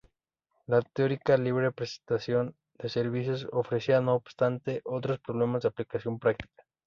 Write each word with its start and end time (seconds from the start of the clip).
La 0.65 0.81
teórica 0.81 1.37
libre 1.37 1.71
prestación 1.71 2.55
de 2.79 2.89
servicios 2.89 3.47
ofrecía, 3.51 4.01
no 4.01 4.15
obstante, 4.15 4.81
otros 4.83 5.19
problemas 5.19 5.61
de 5.61 5.67
aplicación 5.69 6.17
práctica. 6.17 6.63